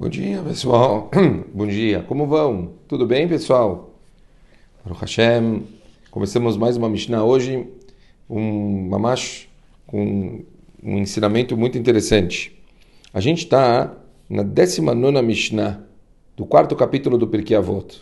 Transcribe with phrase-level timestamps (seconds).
[0.00, 1.10] Bom dia, pessoal.
[1.52, 2.00] Bom dia.
[2.00, 2.72] Como vão?
[2.88, 3.94] Tudo bem, pessoal?
[4.82, 5.62] Baruch Hashem.
[6.10, 7.68] Começamos mais uma Mishnah hoje,
[8.26, 9.46] um mamash
[9.86, 10.42] com
[10.82, 12.58] um ensinamento muito interessante.
[13.12, 13.94] A gente está
[14.26, 15.84] na 19 Mishnah
[16.34, 18.00] do quarto capítulo do Pirkei Avot.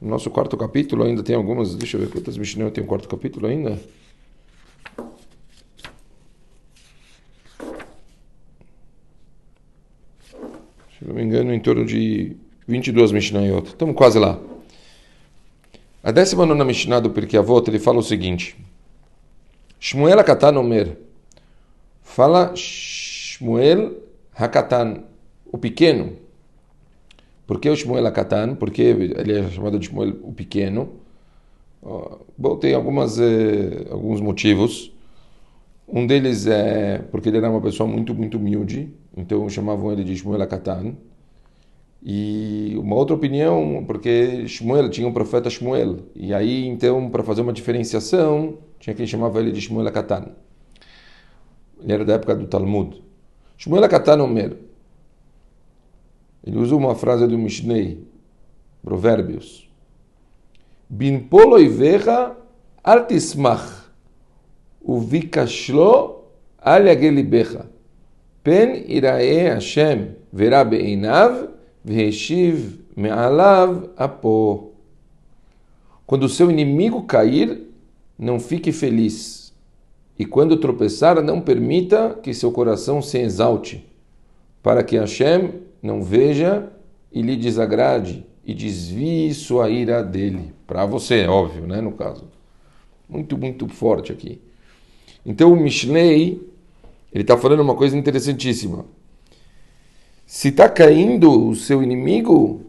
[0.00, 3.08] No nosso quarto capítulo ainda tem algumas, deixa eu ver quantas Mishnah tem o quarto
[3.08, 3.76] capítulo ainda.
[11.08, 13.68] Não me engano, em torno de 22 Mishnayot.
[13.68, 14.38] Estamos quase lá.
[16.02, 18.56] A 19 Mishnah do Pirkei Avot, ele fala o seguinte.
[19.80, 20.96] Shmuel Hakatan Omer.
[22.02, 23.94] Fala Shmuel
[24.34, 25.04] Hakatan,
[25.50, 26.12] o pequeno.
[27.46, 28.54] Por que o Shmuel Hakatan?
[28.54, 30.90] Porque ele é chamado de Shmuel o pequeno.
[32.36, 34.92] Bom, tem algumas, eh, alguns motivos.
[35.90, 40.14] Um deles é porque ele era uma pessoa muito, muito humilde, então chamavam ele de
[40.14, 40.94] Shmuel Akatan.
[42.02, 47.40] E uma outra opinião, porque Shmuel tinha um profeta Shmuel, e aí então para fazer
[47.40, 50.26] uma diferenciação, tinha quem chamava ele de Shmuel Akatan.
[51.80, 53.02] Ele era da época do Talmud.
[53.56, 54.58] Shmuel Akatan Omer.
[56.44, 58.06] Ele usa uma frase do Mishnei,
[58.82, 59.66] Provérbios.
[60.88, 62.36] Bin polo ivecha
[62.84, 63.77] artismach
[64.82, 66.24] uvikashlo
[66.58, 67.66] aliagelibecha.
[68.42, 71.48] Pen irae Hashem verá beinav
[71.84, 74.72] v'eshiv me'alav apo.
[76.06, 77.66] Quando o seu inimigo cair,
[78.18, 79.52] não fique feliz.
[80.18, 83.86] E quando tropeçar, não permita que seu coração se exalte,
[84.62, 86.72] para que Hashem não veja
[87.12, 90.52] e lhe desagrade e desvie sua ira dele.
[90.66, 91.80] Para você, é óbvio, né?
[91.80, 92.24] No caso.
[93.08, 94.40] Muito, muito forte aqui.
[95.24, 96.40] Então o Mishlei,
[97.12, 98.84] ele está falando uma coisa interessantíssima.
[100.26, 102.60] Se está caindo o seu inimigo,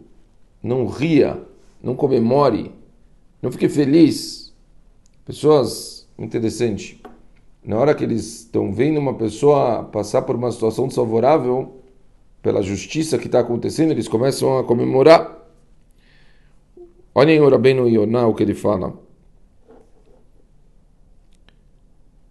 [0.63, 1.41] não ria,
[1.81, 2.71] não comemore,
[3.41, 4.53] não fique feliz.
[5.25, 7.01] Pessoas, interessante,
[7.63, 11.75] na hora que eles estão vendo uma pessoa passar por uma situação desfavorável,
[12.41, 15.37] pela justiça que está acontecendo, eles começam a comemorar.
[17.13, 18.93] Olhem o Rabbeinu Yonah, o que ele fala.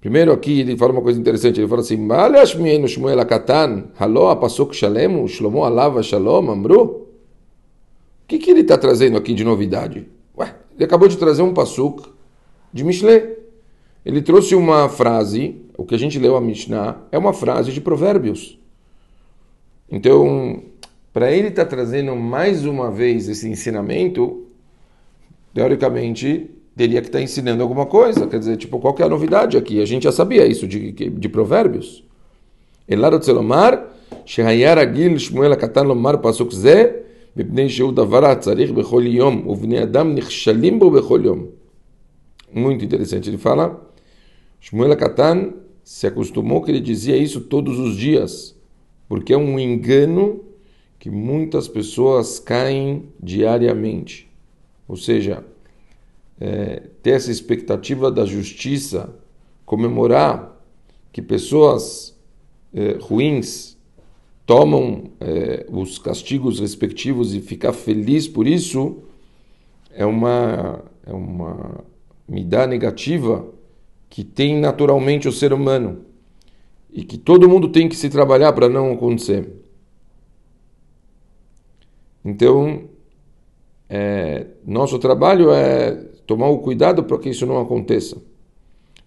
[0.00, 4.74] Primeiro aqui ele fala uma coisa interessante, ele fala assim, Malashmienu Shmuel Akatan, Halo Apasuk
[4.74, 6.82] Shalem, Shlomo Alava Shalom, Amru?
[6.82, 7.06] O
[8.28, 10.06] que, que ele está trazendo aqui de novidade?
[10.36, 12.08] Ué, ele acabou de trazer um pasuk
[12.72, 13.38] de Mishle.
[14.04, 17.80] Ele trouxe uma frase, o que a gente leu a Mishnah, é uma frase de
[17.80, 18.58] provérbios.
[19.90, 20.62] Então,
[21.12, 24.46] para ele estar tá trazendo mais uma vez esse ensinamento,
[25.52, 28.27] teoricamente, teria que estar tá ensinando alguma coisa.
[28.27, 29.81] Quer dizer, tipo, qual que é a novidade aqui?
[29.81, 32.03] A gente já sabia isso de, de provérbios.
[32.87, 33.87] Elaro Tzelomar,
[34.25, 37.03] Shehayar Agil Shmuel Akatan Lomar Pasuk Ze,
[37.35, 41.45] מפני שהוא דבר הצריך בכל יום, ובני אדם נכשלים בו בכל יום.
[42.55, 43.81] Muito interessante, ele fala,
[44.61, 45.53] Shmuel Akatan
[45.83, 48.55] se acostumou que ele dizia isso todos os dias,
[49.09, 50.41] porque é um engano
[50.99, 54.29] que muitas pessoas caem diariamente.
[54.87, 55.43] Ou seja,
[56.40, 59.14] é, ter essa expectativa da justiça,
[59.64, 60.56] comemorar
[61.12, 62.16] que pessoas
[62.72, 63.76] é, ruins
[64.46, 69.02] tomam é, os castigos respectivos e ficar feliz por isso,
[69.92, 71.84] é uma, é uma
[72.26, 73.46] midá negativa
[74.08, 76.04] que tem naturalmente o ser humano
[76.90, 79.52] e que todo mundo tem que se trabalhar para não acontecer.
[82.24, 82.84] Então,
[83.88, 88.17] é, nosso trabalho é tomar o cuidado para que isso não aconteça.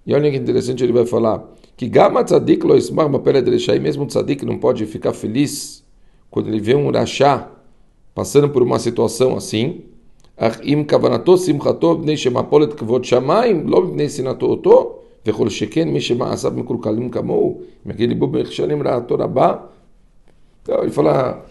[0.07, 1.45] E olha que interessante, ele vai falar
[1.77, 5.85] que Gama Tzadik lo ismar e mesmo o Tzadik não pode ficar feliz
[6.31, 7.51] quando ele vê um Rashá
[8.15, 9.83] passando por uma situação assim.
[10.65, 16.53] אם כוונתו שמחתו בני שמפולת כבוד שמיים, לא מפני שנאתו אותו, וכל שכן מי שמעשיו
[16.57, 19.55] מקולקלים כמוהו, מגיע ליבו בנכשלים רעתו רבה.
[20.63, 21.45] Então ele fala,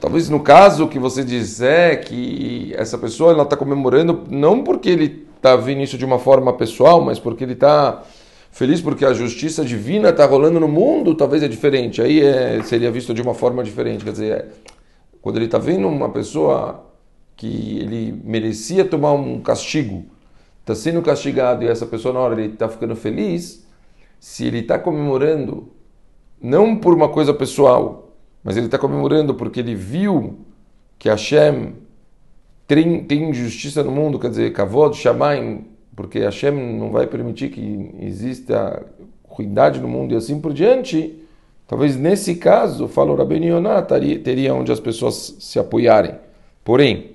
[0.00, 5.26] Talvez no caso que você disser que essa pessoa ela está comemorando não porque ele
[5.36, 8.02] está vendo isso de uma forma pessoal, mas porque ele está
[8.50, 12.00] feliz porque a justiça divina está rolando no mundo, talvez é diferente.
[12.00, 14.04] Aí é, seria visto de uma forma diferente.
[14.04, 14.48] Quer dizer, é,
[15.20, 16.84] quando ele está vendo uma pessoa
[17.36, 20.06] que ele merecia tomar um castigo,
[20.60, 23.66] está sendo castigado e essa pessoa na hora ele está ficando feliz,
[24.18, 25.68] se ele está comemorando
[26.40, 28.07] não por uma coisa pessoal,
[28.42, 30.38] mas ele está comemorando porque ele viu
[30.98, 31.74] que Hashem
[32.66, 35.64] tem, tem injustiça no mundo, quer dizer, Kavod, Shamaim,
[35.96, 38.86] porque Hashem não vai permitir que exista
[39.24, 41.22] ruindade no mundo e assim por diante.
[41.66, 46.14] Talvez nesse caso, falou Rabbeinu Yonah, teria onde as pessoas se apoiarem.
[46.64, 47.10] Porém,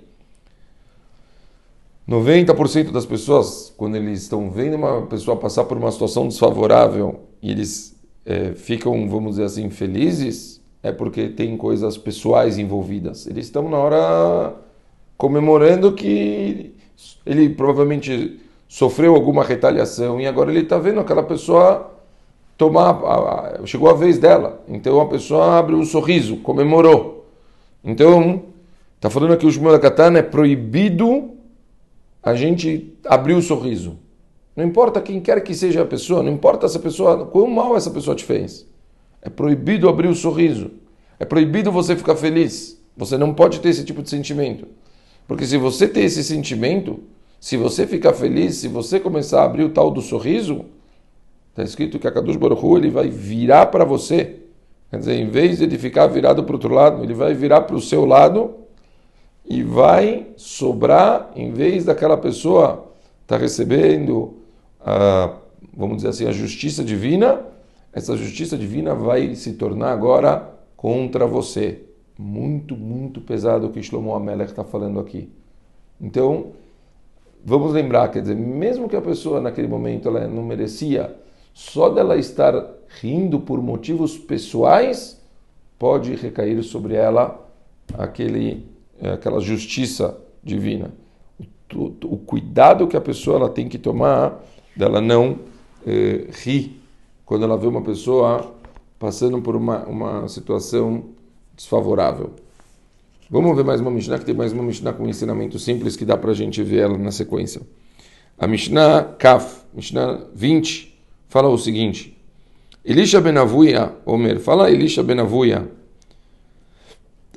[2.08, 7.52] 90% das pessoas, quando eles estão vendo uma pessoa passar por uma situação desfavorável e
[7.52, 7.96] eles
[8.26, 10.53] é, ficam, vamos dizer assim, felizes,
[10.84, 13.26] é porque tem coisas pessoais envolvidas.
[13.26, 14.54] Eles estão na hora
[15.18, 16.76] comemorando que
[17.26, 21.90] ele provavelmente sofreu alguma retaliação e agora ele está vendo aquela pessoa
[22.58, 24.62] tomar, chegou a vez dela.
[24.68, 27.26] Então a pessoa abre um sorriso, comemorou.
[27.82, 28.44] Então,
[28.96, 31.32] está falando aqui o Shmuel Katana é proibido
[32.22, 33.98] a gente abrir o sorriso.
[34.56, 37.90] Não importa quem quer que seja a pessoa, não importa essa pessoa, quão mal essa
[37.90, 38.68] pessoa te fez.
[39.24, 40.70] É proibido abrir o sorriso.
[41.18, 42.78] É proibido você ficar feliz.
[42.98, 44.68] Você não pode ter esse tipo de sentimento.
[45.26, 47.00] Porque se você ter esse sentimento,
[47.40, 50.66] se você ficar feliz, se você começar a abrir o tal do sorriso,
[51.52, 54.42] está escrito que a Kadush Baruch Hu, ele vai virar para você.
[54.92, 57.62] Quer dizer, em vez de ele ficar virado para o outro lado, ele vai virar
[57.62, 58.56] para o seu lado
[59.46, 62.92] e vai sobrar, em vez daquela pessoa
[63.22, 64.36] estar tá recebendo,
[64.82, 65.38] a,
[65.76, 67.42] vamos dizer assim, a justiça divina,
[67.94, 71.84] essa justiça divina vai se tornar agora contra você.
[72.18, 75.30] Muito, muito pesado o que Shlomo Amelech está falando aqui.
[76.02, 76.48] Então,
[77.46, 81.16] vamos lembrar, quer dizer, mesmo que a pessoa naquele momento ela não merecia,
[81.54, 82.54] só dela estar
[83.02, 85.22] rindo por motivos pessoais,
[85.78, 87.48] pode recair sobre ela
[87.94, 88.66] aquele,
[89.02, 90.92] aquela justiça divina.
[91.76, 94.44] O, o, cuidado que a pessoa ela tem que tomar
[94.76, 95.40] dela não
[95.88, 96.83] eh, rir
[97.26, 98.54] quando ela vê uma pessoa
[99.00, 101.06] passando por uma, uma situação
[101.56, 102.32] desfavorável.
[103.30, 106.06] Vamos ver mais uma Mishnah, que tem mais uma Mishnah com um ensinamento simples que
[106.06, 107.62] dá para a gente ver ela na sequência.
[108.38, 111.00] A Mishnah Kaf, Mishnah 20,
[111.30, 112.18] fala o seguinte:
[112.84, 115.70] Elisha benavuia, Omer, fala Elisha benavuia,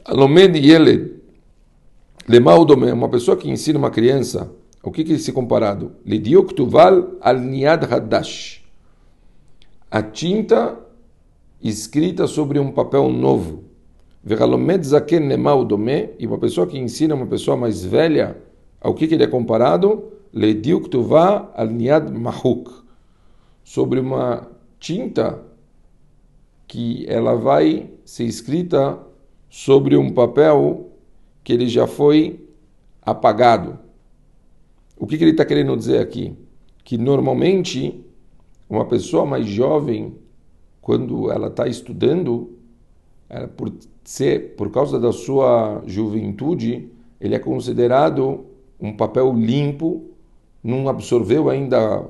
[0.04, 1.14] Alomed Yeled,
[2.28, 5.92] Lemal Domé, uma pessoa que ensina uma criança, o que, que é esse comparado?
[6.04, 8.65] Lidiok Tuval al Niad Hadash.
[9.96, 10.78] A tinta
[11.58, 13.64] escrita sobre um papel novo.
[16.18, 18.36] E uma pessoa que ensina uma pessoa mais velha,
[18.78, 20.12] ao que, que ele é comparado?
[22.12, 22.70] mahuk.
[23.64, 24.46] Sobre uma
[24.78, 25.42] tinta
[26.68, 28.98] que ela vai ser escrita
[29.48, 30.90] sobre um papel
[31.42, 32.46] que ele já foi
[33.00, 33.78] apagado.
[34.94, 36.36] O que, que ele está querendo dizer aqui?
[36.84, 38.04] Que normalmente
[38.68, 40.14] uma pessoa mais jovem
[40.80, 42.50] quando ela está estudando,
[43.28, 43.72] ela, por
[44.04, 46.88] ser por causa da sua juventude,
[47.20, 48.44] ele é considerado
[48.80, 50.04] um papel limpo,
[50.62, 52.06] não absorveu ainda,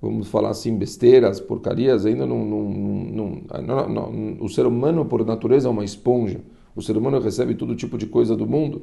[0.00, 5.68] vamos falar assim, besteiras, porcarias, ainda não, não, não, não, o ser humano por natureza
[5.68, 6.40] é uma esponja.
[6.74, 8.82] O ser humano recebe todo tipo de coisa do mundo.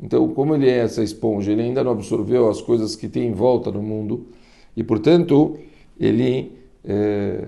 [0.00, 3.32] Então, como ele é essa esponja, ele ainda não absorveu as coisas que tem em
[3.32, 4.26] volta no mundo
[4.76, 5.56] e, portanto,
[5.98, 7.46] ele é,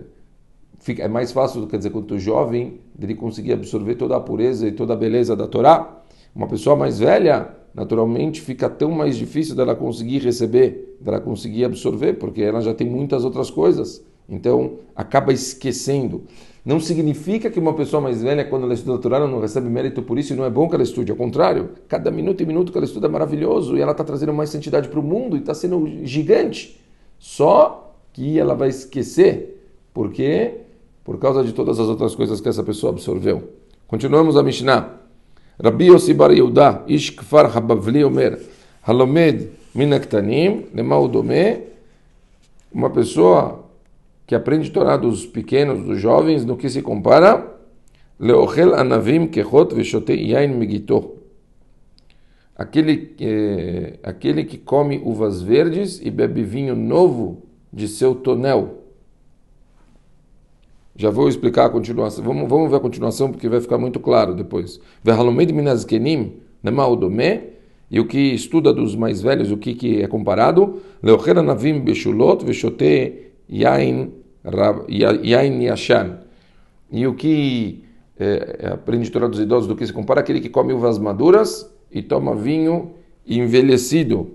[0.78, 4.72] fica, é mais fácil, quer dizer, quando jovem, dele conseguir absorver toda a pureza e
[4.72, 6.02] toda a beleza da Torá.
[6.34, 12.14] Uma pessoa mais velha, naturalmente, fica tão mais difícil dela conseguir receber, dela conseguir absorver,
[12.14, 14.04] porque ela já tem muitas outras coisas.
[14.28, 16.22] Então, acaba esquecendo.
[16.64, 20.02] Não significa que uma pessoa mais velha, quando ela estuda a Torá, não recebe mérito
[20.02, 21.10] por isso e não é bom que ela estude.
[21.10, 24.32] Ao contrário, cada minuto e minuto que ela estuda é maravilhoso e ela está trazendo
[24.32, 26.78] mais santidade para o mundo e está sendo gigante.
[27.18, 29.62] Só que ela vai esquecer.
[29.92, 30.60] Por quê?
[31.10, 33.50] por causa de todas as outras coisas que essa pessoa absorveu.
[33.88, 34.96] Continuamos a Mishnah.
[35.60, 38.40] Rabbi Yossi Bar Yehuda, Ish Kfar Habavli Omer,
[38.86, 41.64] Halomed Minaktanim, Lemau Dome,
[42.72, 43.64] uma pessoa
[44.24, 47.58] que aprende Torá dos pequenos, dos jovens, no que se compara,
[48.18, 51.16] Leochel Anavim Kechot Veshote Yain Megito.
[52.54, 58.80] Aquele, eh, aquele que come uvas verdes e bebe vinho novo de seu tonel.
[60.96, 62.22] Já vou explicar a continuação.
[62.22, 64.80] Vamos, vamos ver a continuação porque vai ficar muito claro depois.
[67.90, 70.80] E o que estuda dos mais velhos, o que, que é comparado?
[76.92, 77.84] E o que
[78.18, 80.20] é, aprende Torá dos idosos do que se compara?
[80.20, 82.92] Aquele que come uvas maduras e toma vinho
[83.26, 84.32] envelhecido.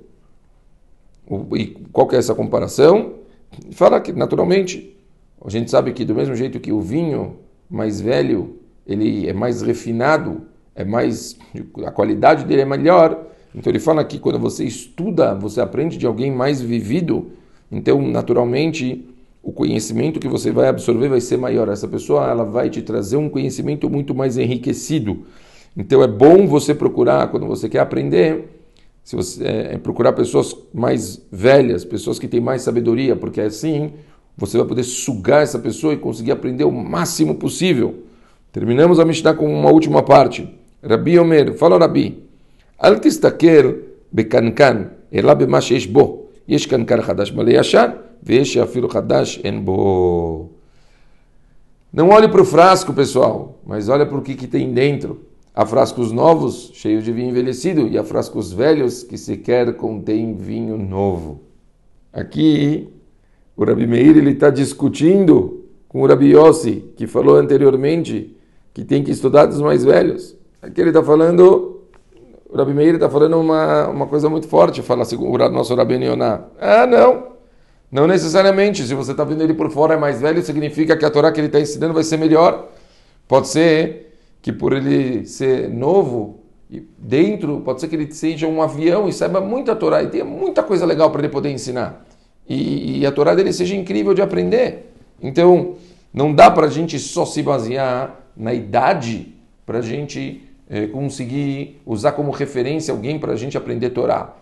[1.55, 3.24] E qual que é essa comparação?
[3.71, 4.95] Fala que, naturalmente,
[5.43, 7.37] a gente sabe que do mesmo jeito que o vinho
[7.69, 10.41] mais velho, ele é mais refinado,
[10.75, 11.37] é mais
[11.85, 13.25] a qualidade dele é melhor.
[13.53, 17.31] Então ele fala que quando você estuda, você aprende de alguém mais vivido.
[17.71, 19.07] Então, naturalmente,
[19.41, 21.69] o conhecimento que você vai absorver vai ser maior.
[21.69, 25.25] Essa pessoa ela vai te trazer um conhecimento muito mais enriquecido.
[25.77, 28.54] Então é bom você procurar, quando você quer aprender,
[29.04, 33.92] se você é, procurar pessoas mais velhas, pessoas que têm mais sabedoria, porque assim
[34.36, 38.04] você vai poder sugar essa pessoa e conseguir aprender o máximo possível.
[38.52, 40.48] Terminamos a Mishnah com uma última parte.
[40.82, 42.22] Rabi Omer, fala Rabi,
[42.78, 43.76] Al tistaker
[44.10, 46.20] bekankan, ela bema sheish bo.
[46.48, 47.90] יש קנקן חדש מלא ישן,
[48.22, 50.48] ויש שאפילו חדש אין בו.
[51.92, 55.22] Não olhe para o frasco, pessoal, mas olha para o que, que tem dentro.
[55.57, 60.77] Há frascos novos, cheios de vinho envelhecido, e há frascos velhos que sequer contêm vinho
[60.77, 61.43] novo.
[62.11, 62.89] Aqui,
[63.55, 68.35] o Rabi Meir está discutindo com o Rabi Yossi, que falou anteriormente
[68.73, 70.35] que tem que estudar dos mais velhos.
[70.61, 71.83] Aqui ele está falando,
[72.49, 76.41] o Rabi Meir está falando uma, uma coisa muito forte, fala o nosso Rabi Neoná.
[76.59, 77.27] Ah, não,
[77.89, 78.83] não necessariamente.
[78.83, 81.39] Se você está vendo ele por fora é mais velho, significa que a Torá que
[81.39, 82.71] ele está ensinando vai ser melhor.
[83.25, 84.04] Pode ser
[84.45, 86.41] que por ele ser novo,
[86.99, 90.61] dentro, pode ser que ele seja um avião e saiba muita Torá e tenha muita
[90.61, 92.05] coisa legal para ele poder ensinar.
[92.47, 94.93] E, e a Torá dele seja incrível de aprender.
[95.19, 95.77] Então,
[96.13, 99.33] não dá para a gente só se basear na idade
[99.65, 104.35] para a gente é, conseguir usar como referência alguém para a gente aprender Torá.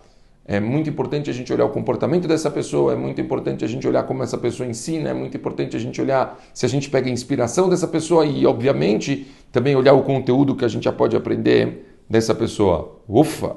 [0.46, 3.88] É muito importante a gente olhar o comportamento dessa pessoa, é muito importante a gente
[3.88, 7.08] olhar como essa pessoa ensina, é muito importante a gente olhar se a gente pega
[7.08, 11.16] a inspiração dessa pessoa e, obviamente, também olhar o conteúdo que a gente já pode
[11.16, 13.00] aprender dessa pessoa.
[13.08, 13.56] Ufa!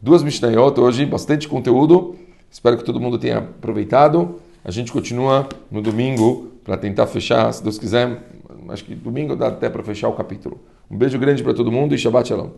[0.00, 2.14] Duas Mishnayot hoje, bastante conteúdo.
[2.48, 4.36] Espero que todo mundo tenha aproveitado.
[4.64, 8.22] A gente continua no domingo para tentar fechar, se Deus quiser.
[8.68, 10.60] Acho que domingo dá até para fechar o capítulo.
[10.88, 12.50] Um beijo grande para todo mundo e Shabbat Shalom.